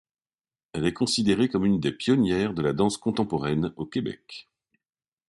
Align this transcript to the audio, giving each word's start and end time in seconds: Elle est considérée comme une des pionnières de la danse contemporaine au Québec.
Elle 0.73 0.87
est 0.87 0.93
considérée 0.93 1.47
comme 1.47 1.63
une 1.63 1.79
des 1.79 1.91
pionnières 1.91 2.55
de 2.55 2.63
la 2.63 2.73
danse 2.73 2.97
contemporaine 2.97 3.71
au 3.75 3.85
Québec. 3.85 4.49